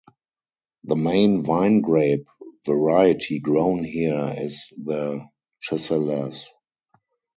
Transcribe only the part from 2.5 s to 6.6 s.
variety grown here is the Chasselas.